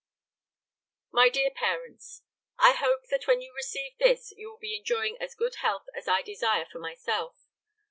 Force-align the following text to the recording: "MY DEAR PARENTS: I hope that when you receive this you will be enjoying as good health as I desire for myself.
"MY 1.11 1.29
DEAR 1.29 1.51
PARENTS: 1.51 2.23
I 2.57 2.71
hope 2.71 3.05
that 3.11 3.27
when 3.27 3.39
you 3.39 3.53
receive 3.55 3.99
this 3.99 4.31
you 4.35 4.49
will 4.49 4.57
be 4.57 4.75
enjoying 4.75 5.15
as 5.21 5.35
good 5.35 5.57
health 5.61 5.85
as 5.95 6.07
I 6.07 6.23
desire 6.23 6.65
for 6.65 6.79
myself. 6.79 7.35